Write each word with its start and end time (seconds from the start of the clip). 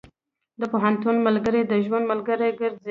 د 0.59 0.61
پوهنتون 0.71 1.15
ملګري 1.27 1.61
د 1.65 1.73
ژوند 1.85 2.05
ملګري 2.11 2.49
ګرځي. 2.59 2.77